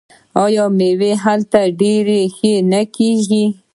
[0.43, 3.45] آیا میوه هلته ډیره ښه نه کیږي؟